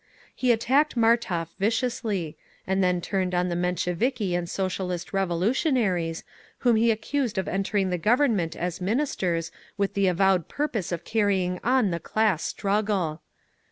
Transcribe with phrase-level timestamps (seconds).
[0.33, 6.23] He attacked Martov viciously, and then turned on the Mensheviki and Socialist Revolutionaries,
[6.65, 11.59] whom he accused of entering the Government as Ministers with the avowed purpose of carrying
[11.63, 13.21] on the class struggle!